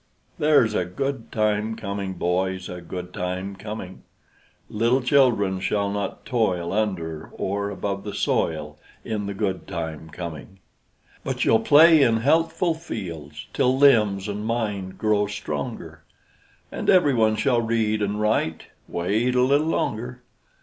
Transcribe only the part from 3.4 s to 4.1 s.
coming: